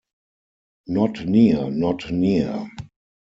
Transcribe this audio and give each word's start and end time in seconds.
'Not 0.87 1.27
near, 1.27 1.69
not 1.69 2.09
near! 2.09 2.67